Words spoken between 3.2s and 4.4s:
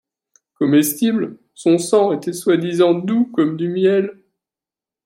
comme du miel.